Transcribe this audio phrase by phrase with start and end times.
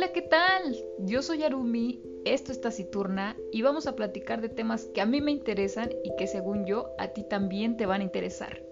[0.00, 0.82] Hola, ¿qué tal?
[1.00, 5.20] Yo soy Arumi, esto es Taciturna y vamos a platicar de temas que a mí
[5.20, 8.62] me interesan y que según yo a ti también te van a interesar.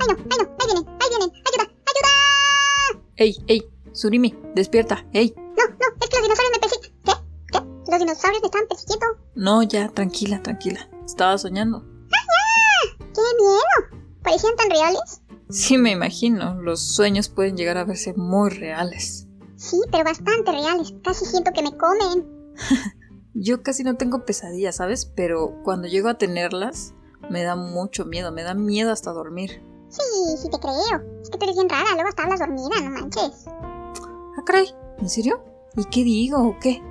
[0.00, 0.16] ¡Ay no!
[0.30, 0.56] ¡Ay no!
[0.58, 0.86] ¡Ahí vienen!
[0.88, 1.30] ¡Ahí vienen!
[1.44, 1.74] ¡Ayuda!
[1.92, 3.02] ¡Ayuda!
[3.16, 3.68] ¡Ey, ey!
[3.92, 5.34] Surimi, despierta, ey.
[5.36, 6.92] No, no, es que los dinosaurios me persiguen.
[7.04, 7.12] ¿Qué?
[7.52, 7.90] ¿Qué?
[7.90, 9.06] ¿Los dinosaurios me están persiguiendo?
[9.34, 10.88] No, ya, tranquila, tranquila.
[11.16, 11.82] Estaba soñando.
[12.10, 14.02] ¡Qué miedo!
[14.22, 15.22] ¿Parecían tan reales?
[15.48, 16.60] Sí, me imagino.
[16.60, 19.26] Los sueños pueden llegar a verse muy reales.
[19.56, 20.92] Sí, pero bastante reales.
[21.02, 22.52] Casi siento que me comen.
[23.32, 25.06] Yo casi no tengo pesadillas, ¿sabes?
[25.06, 26.92] Pero cuando llego a tenerlas,
[27.30, 28.30] me da mucho miedo.
[28.30, 29.62] Me da miedo hasta dormir.
[29.88, 30.02] Sí,
[30.36, 31.22] sí te creo.
[31.22, 33.46] Es que tú eres bien rara, luego hasta hablas dormida, no manches.
[33.48, 34.68] Ah, caray.
[34.98, 35.42] ¿En serio?
[35.78, 36.82] ¿Y qué digo o qué?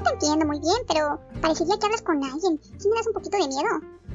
[0.00, 2.58] No te entiendo muy bien, pero parecería que hablas con alguien.
[2.62, 3.68] Sí me das un poquito de miedo.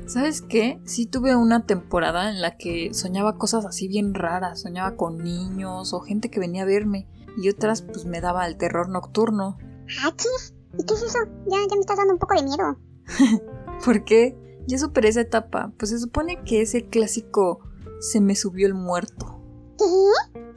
[0.07, 0.81] ¿Sabes qué?
[0.85, 4.61] Sí tuve una temporada en la que soñaba cosas así bien raras.
[4.61, 7.07] Soñaba con niños o gente que venía a verme.
[7.37, 9.57] Y otras pues me daba el terror nocturno.
[10.03, 10.55] ¿Achis?
[10.77, 11.19] ¿Y qué es eso?
[11.47, 12.77] Ya, ya me estás dando un poco de miedo.
[13.85, 14.37] ¿Por qué?
[14.67, 15.71] Ya superé esa etapa.
[15.77, 17.59] Pues se supone que es el clásico
[17.99, 19.39] se me subió el muerto.
[19.77, 19.85] ¿Qué?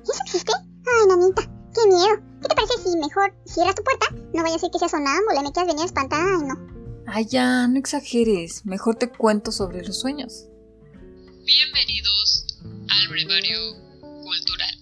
[0.03, 0.53] ¿Eso existe?
[0.55, 1.43] Ay, nanita,
[1.75, 2.28] qué miedo.
[3.09, 4.07] Mejor cierras tu puerta?
[4.35, 6.21] No vaya a ser que seas sonámbula y me quieras venir a espantar.
[6.21, 6.55] Ay, no.
[7.07, 8.67] Ay, ya, no exageres.
[8.67, 10.47] Mejor te cuento sobre los sueños.
[11.45, 13.59] Bienvenidos al brevario
[14.23, 14.79] cultural.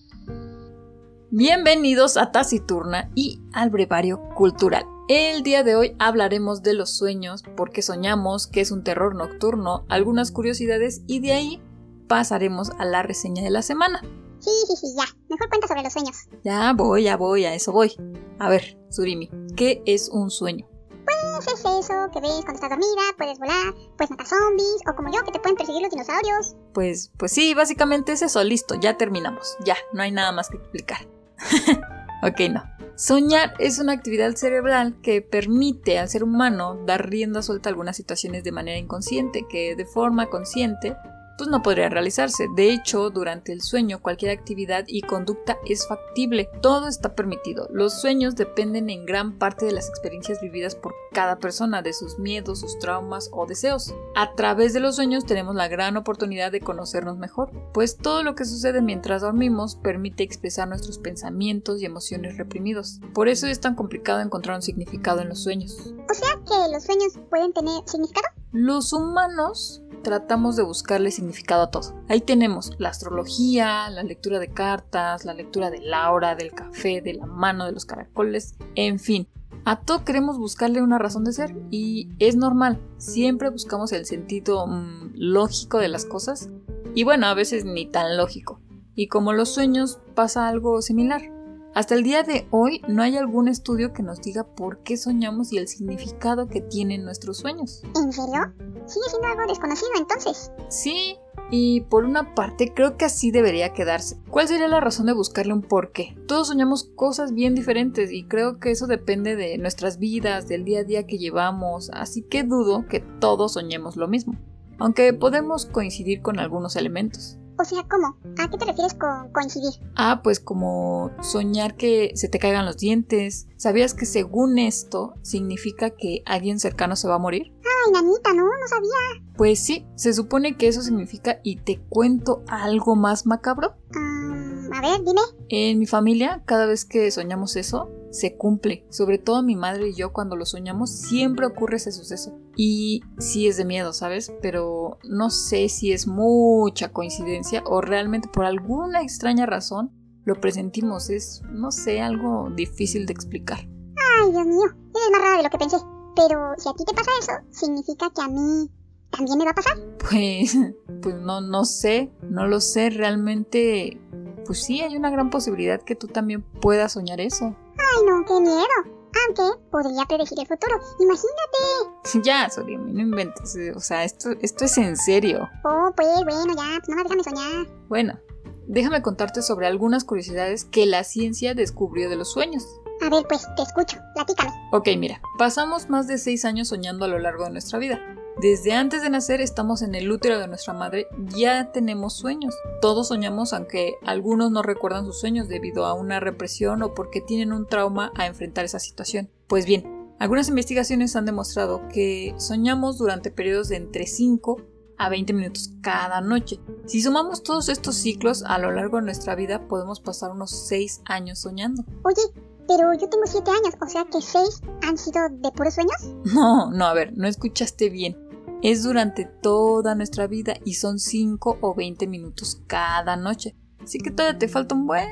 [1.31, 4.85] Bienvenidos a Taciturna y al brevario cultural.
[5.09, 9.15] El día de hoy hablaremos de los sueños, por qué soñamos, qué es un terror
[9.15, 11.63] nocturno, algunas curiosidades y de ahí
[12.09, 14.03] pasaremos a la reseña de la semana.
[14.47, 15.05] Sí, sí, sí, ya.
[15.29, 16.17] Mejor cuenta sobre los sueños.
[16.45, 17.93] Ya voy, ya voy, a eso voy.
[18.39, 20.69] A ver, Surimi, ¿qué es un sueño?
[21.05, 25.13] Pues es eso que ves cuando estás dormida, puedes volar, puedes matar zombies, o como
[25.13, 26.55] yo, que te pueden perseguir los dinosaurios.
[26.73, 29.57] Pues, pues sí, básicamente es eso, listo, ya terminamos.
[29.65, 31.09] Ya, no hay nada más que explicar.
[32.23, 32.63] ok, no.
[32.95, 37.97] Soñar es una actividad cerebral que permite al ser humano dar rienda suelta a algunas
[37.97, 40.97] situaciones de manera inconsciente, que de forma consciente
[41.37, 42.47] pues no podría realizarse.
[42.55, 46.49] De hecho, durante el sueño cualquier actividad y conducta es factible.
[46.63, 47.69] Todo está permitido.
[47.71, 52.19] Los sueños dependen en gran parte de las experiencias vividas por cada persona, de sus
[52.19, 53.95] miedos, sus traumas o deseos.
[54.15, 58.35] A través de los sueños tenemos la gran oportunidad de conocernos mejor, pues todo lo
[58.35, 63.01] que sucede mientras dormimos permite expresar nuestros pensamientos y emociones reprimidos.
[63.15, 65.95] Por eso es tan complicado encontrar un significado en los sueños.
[66.11, 68.27] O sea que los sueños pueden tener significado.
[68.53, 71.93] Los humanos tratamos de buscarle significado a todo.
[72.09, 77.01] Ahí tenemos la astrología, la lectura de cartas, la lectura de la hora, del café,
[77.01, 79.27] de la mano, de los caracoles, en fin.
[79.65, 82.81] A todo queremos buscarle una razón de ser y es normal.
[82.99, 86.51] Siempre buscamos el sentido mmm, lógico de las cosas
[86.95, 88.61] y bueno, a veces ni tan lógico.
[88.95, 91.36] Y como los sueños pasa algo similar.
[91.77, 95.53] Hasta el día de hoy no hay algún estudio que nos diga por qué soñamos
[95.53, 97.83] y el significado que tienen nuestros sueños.
[97.95, 98.51] ¿En serio?
[98.87, 100.51] Sigue siendo algo desconocido entonces.
[100.71, 101.19] Sí,
[101.51, 104.17] y por una parte creo que así debería quedarse.
[104.31, 106.17] ¿Cuál sería la razón de buscarle un porqué?
[106.27, 110.81] Todos soñamos cosas bien diferentes y creo que eso depende de nuestras vidas, del día
[110.81, 114.39] a día que llevamos, así que dudo que todos soñemos lo mismo.
[114.79, 117.37] Aunque podemos coincidir con algunos elementos.
[117.59, 118.19] O sea, ¿cómo?
[118.39, 119.73] ¿A qué te refieres con coincidir?
[119.95, 123.49] Ah, pues como soñar que se te caigan los dientes.
[123.57, 127.53] ¿Sabías que según esto significa que alguien cercano se va a morir?
[127.65, 129.25] Ay, nanita, no, no sabía.
[129.37, 133.77] Pues sí, se supone que eso significa y te cuento algo más macabro.
[133.95, 135.21] Um, a ver, dime.
[135.49, 138.87] En mi familia, cada vez que soñamos eso, se cumple.
[138.91, 142.39] Sobre todo mi madre y yo cuando lo soñamos siempre ocurre ese suceso.
[142.57, 144.33] Y sí es de miedo, ¿sabes?
[144.43, 149.93] Pero no sé si es mucha coincidencia o realmente por alguna extraña razón
[150.25, 151.11] lo presentimos.
[151.11, 153.61] Es, no sé, algo difícil de explicar.
[153.61, 155.77] Ay, Dios mío, eres más rara de lo que pensé.
[156.15, 158.71] Pero si a ti te pasa eso, significa que a mí
[159.11, 159.77] también me va a pasar.
[159.99, 160.57] Pues,
[161.03, 162.91] pues no, no sé, no lo sé.
[162.91, 164.01] Realmente,
[164.47, 167.55] pues sí, hay una gran posibilidad que tú también puedas soñar eso.
[167.79, 168.97] Ay, no, qué miedo.
[169.27, 170.77] Aunque podría predecir el futuro.
[171.01, 172.23] Imagínate.
[172.23, 173.57] Ya, Sorimi, no inventes.
[173.75, 175.49] O sea, esto, esto es en serio.
[175.65, 177.67] Oh, pues bueno, ya, pues no déjame soñar.
[177.89, 178.19] Bueno,
[178.67, 182.65] déjame contarte sobre algunas curiosidades que la ciencia descubrió de los sueños.
[183.05, 184.51] A ver, pues te escucho, platícame.
[184.73, 188.01] Ok, mira, pasamos más de 6 años soñando a lo largo de nuestra vida.
[188.41, 192.55] Desde antes de nacer estamos en el útero de nuestra madre, ya tenemos sueños.
[192.83, 197.53] Todos soñamos aunque algunos no recuerdan sus sueños debido a una represión o porque tienen
[197.53, 199.31] un trauma a enfrentar esa situación.
[199.47, 204.63] Pues bien, Algunas investigaciones han demostrado que soñamos durante periodos de entre 5
[204.97, 206.59] a 20 minutos cada noche.
[206.87, 211.03] Si sumamos todos estos ciclos a lo largo de nuestra vida, podemos pasar unos 6
[211.05, 211.85] años soñando.
[212.03, 212.23] Oye,
[212.67, 215.97] pero yo tengo 7 años, o sea que 6 han sido de puros sueños.
[216.33, 218.17] No, no, a ver, no escuchaste bien.
[218.63, 223.55] Es durante toda nuestra vida y son 5 o 20 minutos cada noche.
[223.83, 225.09] Así que todavía te falta un buen.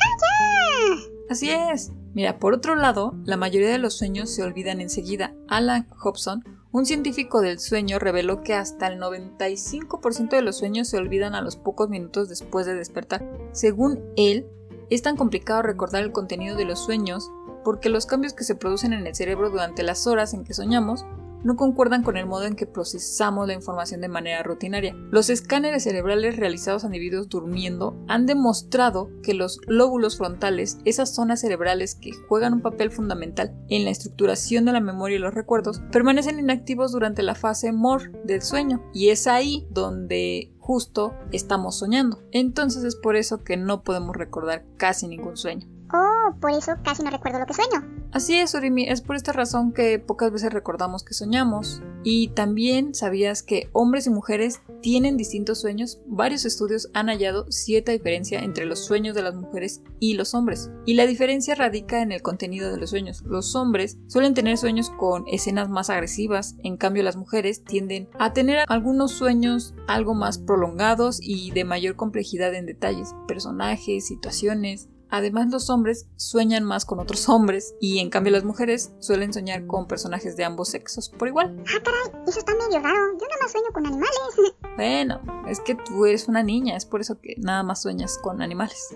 [0.00, 0.96] ¡Ah,
[1.30, 1.92] Así es.
[2.14, 5.34] Mira, por otro lado, la mayoría de los sueños se olvidan enseguida.
[5.46, 6.42] Alan Hobson,
[6.72, 11.42] un científico del sueño, reveló que hasta el 95% de los sueños se olvidan a
[11.42, 13.24] los pocos minutos después de despertar.
[13.52, 14.46] Según él,
[14.90, 17.30] es tan complicado recordar el contenido de los sueños
[17.62, 21.04] porque los cambios que se producen en el cerebro durante las horas en que soñamos
[21.44, 24.94] no concuerdan con el modo en que procesamos la información de manera rutinaria.
[25.10, 31.40] Los escáneres cerebrales realizados a individuos durmiendo han demostrado que los lóbulos frontales, esas zonas
[31.40, 35.80] cerebrales que juegan un papel fundamental en la estructuración de la memoria y los recuerdos,
[35.92, 38.82] permanecen inactivos durante la fase MOR del sueño.
[38.92, 42.22] Y es ahí donde justo estamos soñando.
[42.32, 45.77] Entonces es por eso que no podemos recordar casi ningún sueño.
[45.92, 47.98] Oh, por eso casi no recuerdo lo que sueño.
[48.10, 51.82] Así es, Urimi, es por esta razón que pocas veces recordamos que soñamos.
[52.04, 56.00] Y también sabías que hombres y mujeres tienen distintos sueños.
[56.06, 60.70] Varios estudios han hallado cierta diferencia entre los sueños de las mujeres y los hombres.
[60.86, 63.22] Y la diferencia radica en el contenido de los sueños.
[63.22, 68.32] Los hombres suelen tener sueños con escenas más agresivas, en cambio las mujeres tienden a
[68.32, 75.48] tener algunos sueños algo más prolongados y de mayor complejidad en detalles, personajes, situaciones, Además,
[75.50, 79.86] los hombres sueñan más con otros hombres y en cambio las mujeres suelen soñar con
[79.86, 81.56] personajes de ambos sexos por igual.
[81.60, 83.12] Ah, caray, eso está medio raro.
[83.12, 84.12] Yo nada más sueño con animales.
[84.76, 88.40] Bueno, es que tú eres una niña, es por eso que nada más sueñas con
[88.40, 88.90] animales.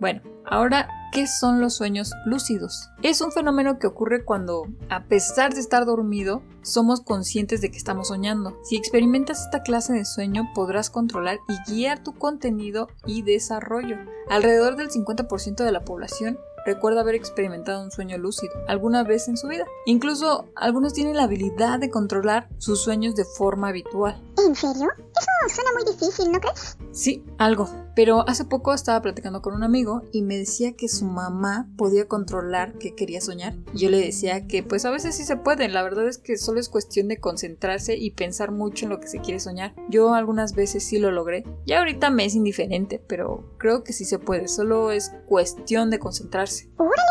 [0.00, 2.88] Bueno, ahora, ¿qué son los sueños lúcidos?
[3.02, 7.78] Es un fenómeno que ocurre cuando, a pesar de estar dormido, somos conscientes de que
[7.78, 8.58] estamos soñando.
[8.64, 13.96] Si experimentas esta clase de sueño, podrás controlar y guiar tu contenido y desarrollo.
[14.28, 19.36] Alrededor del 50% de la población recuerda haber experimentado un sueño lúcido alguna vez en
[19.36, 19.64] su vida.
[19.86, 24.20] Incluso algunos tienen la habilidad de controlar sus sueños de forma habitual.
[24.44, 24.88] ¿En serio?
[24.98, 26.76] Eso suena muy difícil, ¿no crees?
[26.92, 27.68] Sí, algo.
[27.94, 32.06] Pero hace poco estaba platicando con un amigo y me decía que su mamá podía
[32.06, 33.54] controlar que quería soñar.
[33.72, 35.68] Y yo le decía que pues a veces sí se puede.
[35.68, 39.08] La verdad es que solo es cuestión de concentrarse y pensar mucho en lo que
[39.08, 39.74] se quiere soñar.
[39.88, 41.44] Yo algunas veces sí lo logré.
[41.64, 44.48] Ya ahorita me es indiferente, pero creo que sí se puede.
[44.48, 46.55] Solo es cuestión de concentrarse.
[46.76, 47.02] ¡Órale!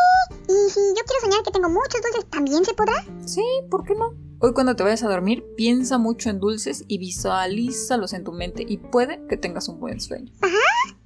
[0.48, 3.04] ¿Y si yo quiero soñar que tengo muchos dulces, también se podrá?
[3.24, 4.14] Sí, ¿por qué no?
[4.38, 8.64] Hoy cuando te vayas a dormir, piensa mucho en dulces y visualízalos en tu mente
[8.68, 10.30] y puede que tengas un buen sueño.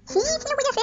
[0.04, 0.79] Sí, sí lo voy a hacer.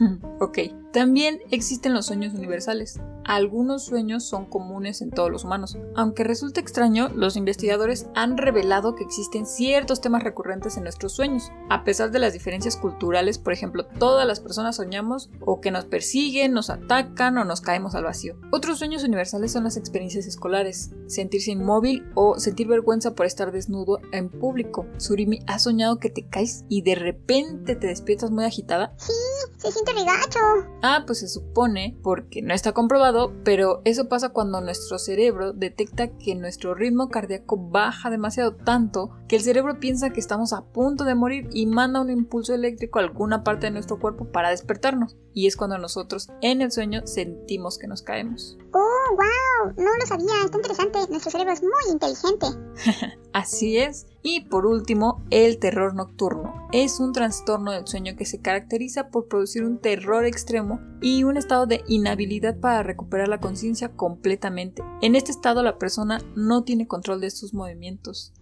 [0.40, 0.58] ok,
[0.92, 3.00] también existen los sueños universales.
[3.24, 5.78] Algunos sueños son comunes en todos los humanos.
[5.94, 11.52] Aunque resulte extraño, los investigadores han revelado que existen ciertos temas recurrentes en nuestros sueños.
[11.68, 15.84] A pesar de las diferencias culturales, por ejemplo, todas las personas soñamos o que nos
[15.84, 18.36] persiguen, nos atacan o nos caemos al vacío.
[18.50, 24.00] Otros sueños universales son las experiencias escolares, sentirse inmóvil o sentir vergüenza por estar desnudo
[24.12, 24.86] en público.
[24.96, 28.94] Surimi, ¿has soñado que te caes y de repente te despiertas muy agitada?
[28.96, 29.12] Sí,
[29.60, 30.40] se siente regacho.
[30.82, 36.16] Ah, pues se supone, porque no está comprobado, pero eso pasa cuando nuestro cerebro detecta
[36.16, 41.04] que nuestro ritmo cardíaco baja demasiado tanto que el cerebro piensa que estamos a punto
[41.04, 45.16] de morir y manda un impulso eléctrico a alguna parte de nuestro cuerpo para despertarnos.
[45.34, 48.56] Y es cuando nosotros en el sueño sentimos que nos caemos.
[48.72, 50.98] Oh, wow, no lo sabía, está interesante.
[51.08, 52.46] Nuestro cerebro es muy inteligente.
[53.32, 54.06] Así es.
[54.22, 56.68] Y por último, el terror nocturno.
[56.72, 61.36] Es un trastorno del sueño que se caracteriza por producir un terror extremo y un
[61.36, 64.82] estado de inhabilidad para recuperar la conciencia completamente.
[65.00, 68.32] En este estado la persona no tiene control de sus movimientos.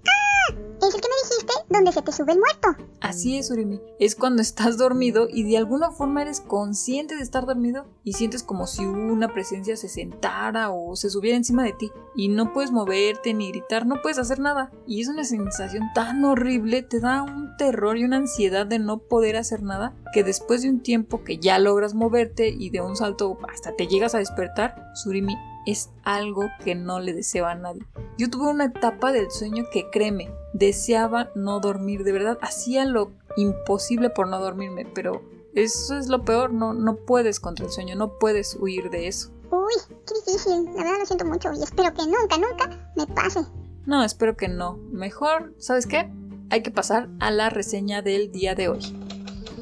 [0.80, 1.38] Es el que me dijiste
[1.68, 2.82] donde se te sube el muerto.
[3.00, 3.80] Así es, Urimi.
[3.98, 8.42] Es cuando estás dormido y de alguna forma eres consciente de estar dormido y sientes
[8.42, 12.72] como si una presencia se sentara o se subiera encima de ti y no puedes
[12.72, 14.70] moverte ni gritar, no puedes hacer nada.
[14.87, 18.98] Y es una sensación tan horrible, te da un terror y una ansiedad de no
[18.98, 22.96] poder hacer nada que después de un tiempo que ya logras moverte y de un
[22.96, 25.37] salto hasta te llegas a despertar, Surimi
[25.67, 27.83] es algo que no le deseo a nadie.
[28.17, 33.12] Yo tuve una etapa del sueño que créeme, deseaba no dormir, de verdad, hacía lo
[33.37, 35.23] imposible por no dormirme, pero
[35.55, 39.31] eso es lo peor, no, no puedes contra el sueño, no puedes huir de eso.
[39.50, 39.73] Uy,
[40.07, 40.65] qué difícil.
[40.67, 43.41] La verdad lo siento mucho y espero que nunca, nunca me pase.
[43.87, 44.77] No, espero que no.
[44.93, 46.11] Mejor, ¿sabes qué?
[46.50, 48.81] Hay que pasar a la reseña del día de hoy.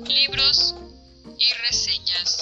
[0.06, 0.76] Libros
[1.38, 2.35] y reseñas.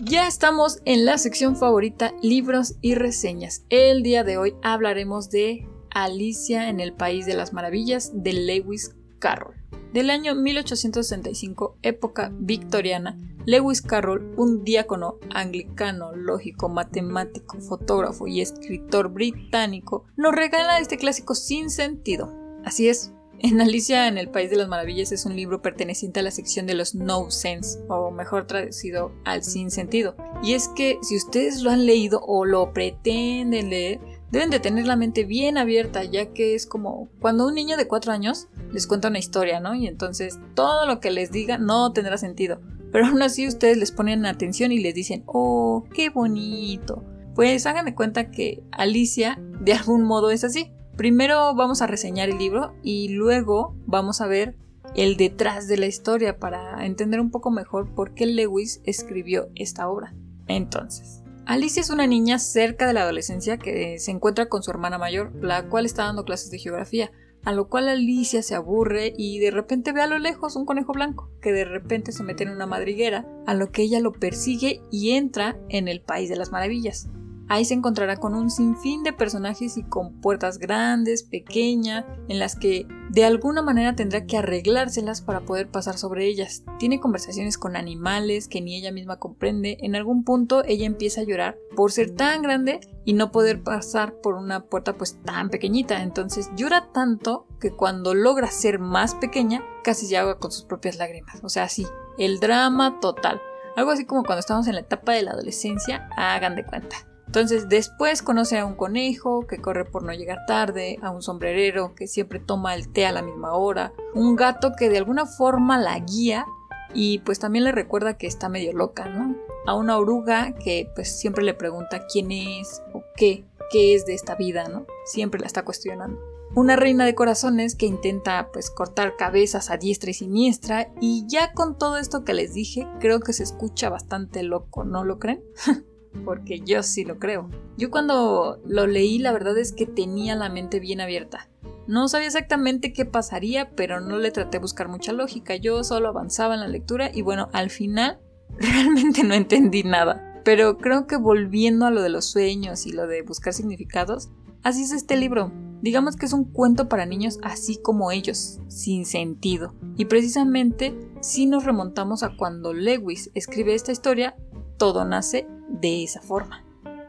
[0.00, 3.64] Ya estamos en la sección favorita, libros y reseñas.
[3.68, 8.94] El día de hoy hablaremos de Alicia en el País de las Maravillas de Lewis
[9.18, 9.56] Carroll.
[9.92, 19.08] Del año 1865, época victoriana, Lewis Carroll, un diácono anglicano, lógico, matemático, fotógrafo y escritor
[19.08, 22.32] británico, nos regala este clásico sin sentido.
[22.64, 26.22] Así es, en Alicia en el País de las Maravillas es un libro perteneciente a
[26.22, 30.16] la sección de los no sense, o mejor traducido al sin sentido.
[30.42, 34.86] Y es que si ustedes lo han leído o lo pretenden leer, deben de tener
[34.86, 38.86] la mente bien abierta, ya que es como cuando un niño de 4 años les
[38.86, 39.74] cuenta una historia, ¿no?
[39.74, 42.60] Y entonces todo lo que les diga no tendrá sentido.
[42.92, 47.04] Pero aún así ustedes les ponen atención y les dicen, oh, qué bonito.
[47.34, 50.72] Pues hagan cuenta que Alicia de algún modo es así.
[50.98, 54.56] Primero vamos a reseñar el libro y luego vamos a ver
[54.96, 59.88] el detrás de la historia para entender un poco mejor por qué Lewis escribió esta
[59.88, 60.16] obra.
[60.48, 64.98] Entonces, Alicia es una niña cerca de la adolescencia que se encuentra con su hermana
[64.98, 67.12] mayor, la cual está dando clases de geografía,
[67.44, 70.94] a lo cual Alicia se aburre y de repente ve a lo lejos un conejo
[70.94, 74.80] blanco, que de repente se mete en una madriguera, a lo que ella lo persigue
[74.90, 77.08] y entra en el País de las Maravillas.
[77.48, 82.56] Ahí se encontrará con un sinfín de personajes y con puertas grandes, pequeñas, en las
[82.56, 86.62] que de alguna manera tendrá que arreglárselas para poder pasar sobre ellas.
[86.78, 89.78] Tiene conversaciones con animales que ni ella misma comprende.
[89.80, 94.14] En algún punto ella empieza a llorar por ser tan grande y no poder pasar
[94.20, 96.02] por una puerta pues tan pequeñita.
[96.02, 100.98] Entonces llora tanto que cuando logra ser más pequeña casi se ahoga con sus propias
[100.98, 101.40] lágrimas.
[101.42, 101.86] O sea, sí,
[102.18, 103.40] el drama total.
[103.74, 107.07] Algo así como cuando estamos en la etapa de la adolescencia, hagan de cuenta.
[107.28, 111.94] Entonces después conoce a un conejo que corre por no llegar tarde, a un sombrerero
[111.94, 115.76] que siempre toma el té a la misma hora, un gato que de alguna forma
[115.76, 116.46] la guía
[116.94, 119.36] y pues también le recuerda que está medio loca, ¿no?
[119.66, 124.14] A una oruga que pues siempre le pregunta quién es o qué, qué es de
[124.14, 124.86] esta vida, ¿no?
[125.04, 126.18] Siempre la está cuestionando.
[126.54, 131.52] Una reina de corazones que intenta pues cortar cabezas a diestra y siniestra y ya
[131.52, 135.44] con todo esto que les dije creo que se escucha bastante loco, ¿no lo creen?
[136.24, 137.50] porque yo sí lo creo.
[137.76, 141.48] Yo cuando lo leí la verdad es que tenía la mente bien abierta.
[141.86, 145.56] No sabía exactamente qué pasaría, pero no le traté de buscar mucha lógica.
[145.56, 148.18] Yo solo avanzaba en la lectura y bueno, al final
[148.58, 150.42] realmente no entendí nada.
[150.44, 154.30] Pero creo que volviendo a lo de los sueños y lo de buscar significados,
[154.62, 155.52] así es este libro.
[155.80, 159.74] Digamos que es un cuento para niños así como ellos, sin sentido.
[159.96, 164.36] Y precisamente si nos remontamos a cuando Lewis escribe esta historia,
[164.76, 166.64] todo nace de esa forma.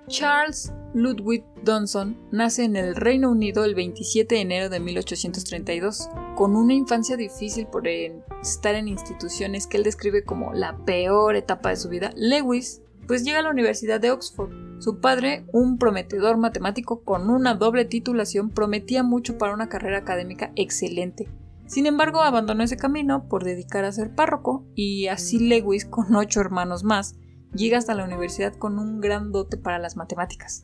[0.07, 6.55] Charles Ludwig Donson nace en el Reino Unido el 27 de enero de 1832, con
[6.55, 11.75] una infancia difícil por estar en instituciones que él describe como la peor etapa de
[11.75, 12.11] su vida.
[12.15, 14.51] Lewis pues llega a la Universidad de Oxford.
[14.79, 20.51] Su padre, un prometedor matemático con una doble titulación, prometía mucho para una carrera académica
[20.55, 21.27] excelente.
[21.65, 26.39] Sin embargo, abandonó ese camino por dedicar a ser párroco y así Lewis, con ocho
[26.39, 27.15] hermanos más,
[27.53, 30.63] llega hasta la universidad con un gran dote para las matemáticas.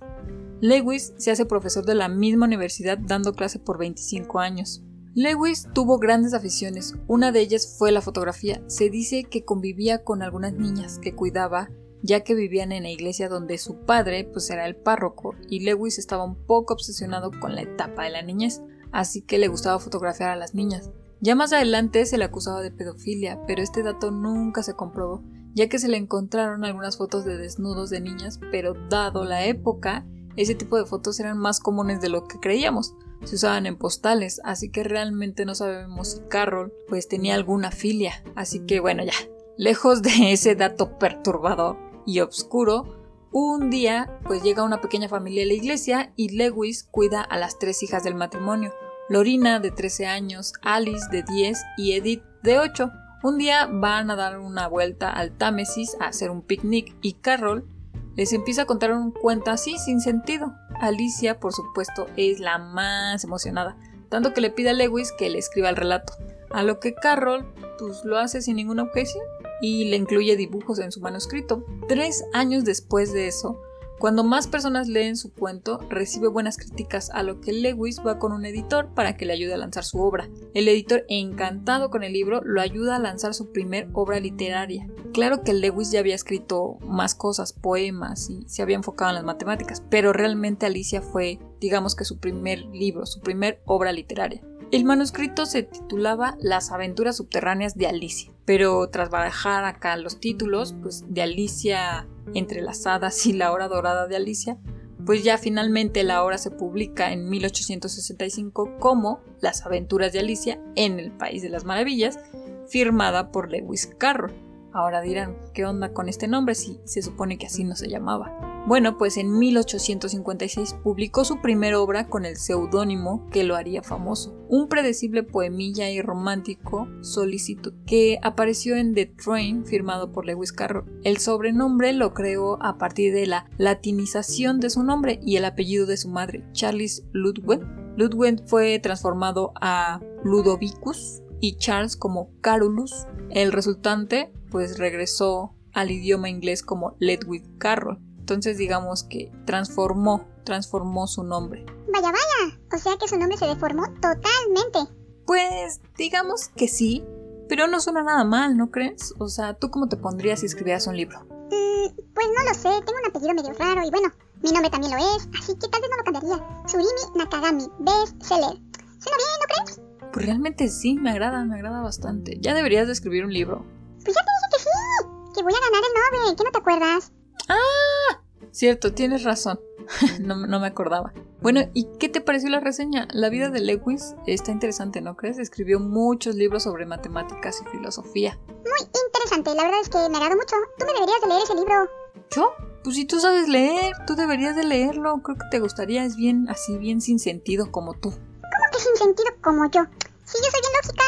[0.61, 4.83] Lewis se hace profesor de la misma universidad dando clase por 25 años.
[5.13, 8.61] Lewis tuvo grandes aficiones, una de ellas fue la fotografía.
[8.67, 11.69] Se dice que convivía con algunas niñas que cuidaba,
[12.01, 15.97] ya que vivían en la iglesia donde su padre pues era el párroco y Lewis
[15.99, 18.61] estaba un poco obsesionado con la etapa de la niñez,
[18.91, 20.91] así que le gustaba fotografiar a las niñas.
[21.21, 25.23] Ya más adelante se le acusaba de pedofilia, pero este dato nunca se comprobó
[25.55, 30.05] ya que se le encontraron algunas fotos de desnudos de niñas, pero dado la época,
[30.35, 32.93] ese tipo de fotos eran más comunes de lo que creíamos.
[33.24, 38.21] Se usaban en postales, así que realmente no sabemos si Carroll pues tenía alguna filia.
[38.35, 39.13] Así que bueno, ya,
[39.57, 45.47] lejos de ese dato perturbador y oscuro, un día pues llega una pequeña familia a
[45.47, 48.74] la iglesia y Lewis cuida a las tres hijas del matrimonio.
[49.07, 52.91] Lorina de 13 años, Alice de 10 y Edith de 8.
[53.25, 57.67] Un día van a dar una vuelta al Támesis a hacer un picnic y Carol
[58.15, 60.53] les empieza a contar un cuento así sin sentido.
[60.79, 63.77] Alicia, por supuesto, es la más emocionada,
[64.10, 66.13] tanto que le pide a Lewis que le escriba el relato,
[66.51, 69.24] a lo que Carol pues lo hace sin ninguna objeción
[69.60, 71.65] y le incluye dibujos en su manuscrito.
[71.88, 73.60] Tres años después de eso,
[73.99, 78.33] cuando más personas leen su cuento, recibe buenas críticas, a lo que Lewis va con
[78.33, 80.29] un editor para que le ayude a lanzar su obra.
[80.53, 84.87] El editor, encantado con el libro, lo ayuda a lanzar su primer obra literaria.
[85.13, 89.23] Claro que Lewis ya había escrito más cosas, poemas y se había enfocado en las
[89.23, 94.41] matemáticas, pero realmente Alicia fue, digamos que su primer libro, su primer obra literaria.
[94.71, 98.34] El manuscrito se titulaba Las aventuras subterráneas de Alicia.
[98.45, 103.67] Pero tras barajar acá los títulos, pues de Alicia entre las hadas y la hora
[103.67, 104.57] dorada de Alicia,
[105.05, 110.99] pues ya finalmente la obra se publica en 1865 como Las aventuras de Alicia en
[110.99, 112.19] el País de las Maravillas,
[112.67, 114.33] firmada por Lewis Carroll.
[114.73, 118.54] Ahora dirán, ¿qué onda con este nombre si se supone que así no se llamaba?
[118.67, 124.36] Bueno, pues en 1856 publicó su primera obra con el seudónimo que lo haría famoso,
[124.50, 131.00] un predecible poemilla y romántico Solicitud, que apareció en The Train firmado por Lewis Carroll.
[131.03, 135.86] El sobrenombre lo creó a partir de la latinización de su nombre y el apellido
[135.86, 137.62] de su madre, Charles Ludwig.
[137.98, 143.05] Ludwig fue transformado a Ludovicus y Charles como Carolus.
[143.29, 148.00] El resultante pues regresó al idioma inglés como Ludwig Carroll.
[148.25, 151.63] Entonces digamos que transformó, transformó su nombre.
[151.94, 152.60] Vaya, vaya.
[152.74, 154.79] O sea que su nombre se deformó totalmente.
[155.27, 157.05] Pues digamos que sí,
[157.48, 159.13] pero no suena nada mal, ¿no crees?
[159.20, 161.20] O sea, ¿tú cómo te pondrías si escribieras un libro?
[161.51, 164.94] Mm, pues no lo sé, tengo un apellido medio raro y bueno, mi nombre también
[164.94, 166.63] lo es, así que tal vez no lo cambiaría.
[166.65, 168.58] Tsurimi Nakagami, bestseller.
[168.98, 169.82] ¿Suena bien, no crees?
[170.12, 172.39] Pues realmente sí, me agrada, me agrada bastante.
[172.41, 173.63] Ya deberías de escribir un libro.
[174.03, 176.58] Pues ya te dije que sí, que voy a ganar el Nobel, ¿qué no te
[176.58, 177.12] acuerdas?
[177.49, 178.21] ¡Ah!
[178.51, 179.59] Cierto, tienes razón.
[180.19, 181.13] no, no, me acordaba.
[181.41, 183.07] Bueno, ¿y qué te pareció la reseña?
[183.11, 185.37] La vida de Lewis está interesante, ¿no crees?
[185.37, 188.39] Escribió muchos libros sobre matemáticas y filosofía.
[188.47, 190.55] Muy interesante, la verdad es que me agrado mucho.
[190.77, 191.89] Tú me deberías de leer ese libro.
[192.31, 192.53] ¿Yo?
[192.83, 195.21] Pues si tú sabes leer, tú deberías de leerlo.
[195.21, 198.11] Creo que te gustaría, es bien así, bien sin sentido como tú.
[198.11, 199.81] ¿Cómo que sin sentido como yo?
[200.23, 201.03] Si yo soy bien lógica.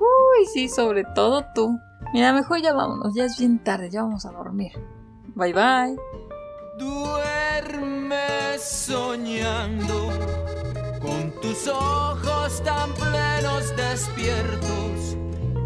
[0.00, 1.78] Uy, sí, sobre todo tú.
[2.12, 4.72] Mira, mejor ya vámonos, ya es bien tarde, ya vamos a dormir.
[5.36, 5.94] Bye bye.
[6.78, 10.08] Duerme soñando
[10.98, 15.14] con tus ojos tan plenos despiertos,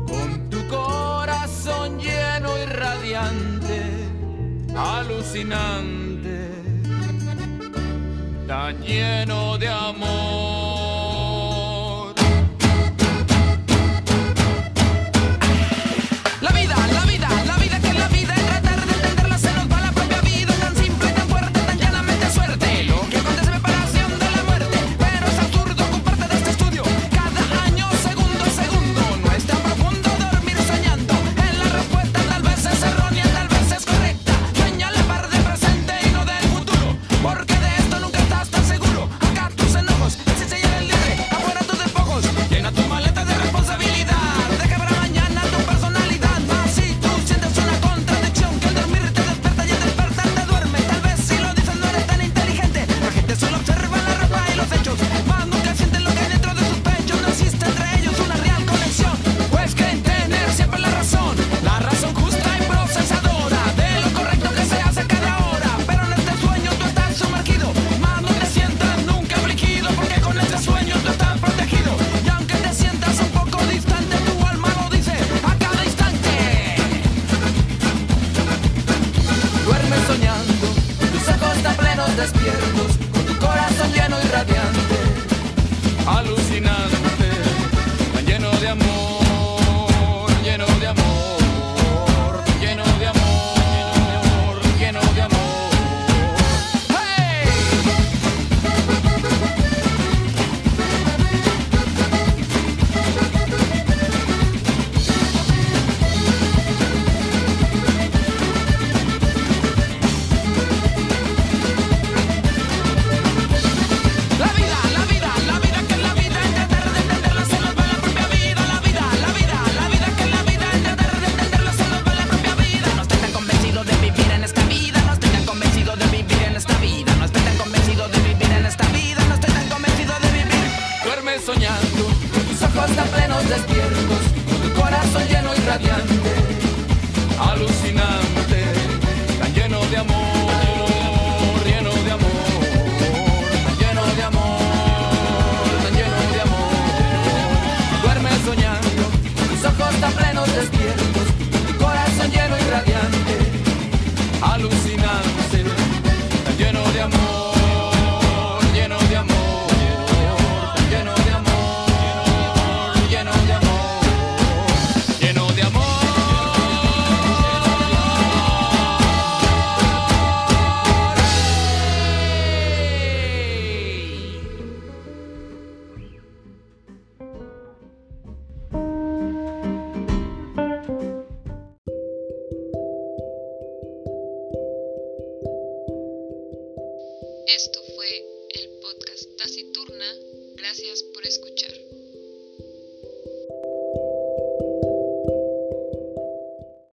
[0.09, 3.81] con tu corazón lleno y radiante,
[4.77, 6.51] alucinante,
[8.49, 10.60] tan lleno de amor.